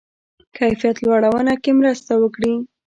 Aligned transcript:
کیفیت 0.57 0.97
لوړونه 1.05 1.53
کې 1.63 1.71
مرسته 1.79 2.11
وکړي. 2.21 2.53